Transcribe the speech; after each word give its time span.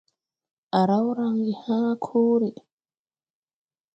À 0.79 0.81
raw 0.89 1.07
range 1.17 1.55
hãã 1.63 1.81
kore. 2.05 2.49